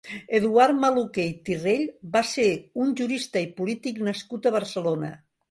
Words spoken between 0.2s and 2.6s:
Eduard Maluquer i Tirrell va ser